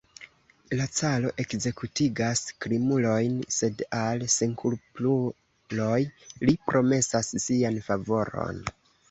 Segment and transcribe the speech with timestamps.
[0.77, 5.99] La caro ekzekutigas krimulojn, sed al senkulpuloj
[6.51, 8.67] li promesas sian favoron.